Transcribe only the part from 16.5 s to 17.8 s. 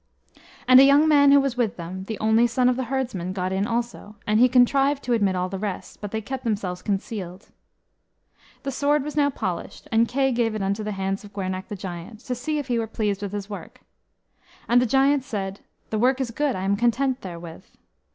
I am content therewith."